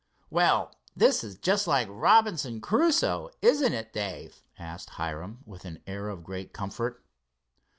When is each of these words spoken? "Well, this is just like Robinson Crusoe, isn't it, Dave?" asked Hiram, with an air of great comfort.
"Well, 0.31 0.73
this 0.95 1.23
is 1.23 1.37
just 1.37 1.67
like 1.67 1.87
Robinson 1.87 2.59
Crusoe, 2.59 3.29
isn't 3.43 3.71
it, 3.73 3.93
Dave?" 3.93 4.41
asked 4.57 4.89
Hiram, 4.97 5.43
with 5.45 5.63
an 5.63 5.83
air 5.85 6.09
of 6.09 6.23
great 6.23 6.53
comfort. 6.53 7.05